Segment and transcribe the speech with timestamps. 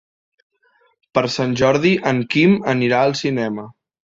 [1.17, 3.71] Per Sant Jordi en Quim anirà al cinema.